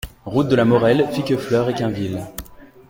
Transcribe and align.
Route 0.25 0.47
de 0.47 0.55
la 0.55 0.65
Morelle, 0.65 1.07
Fiquefleur-Équainville 1.11 2.25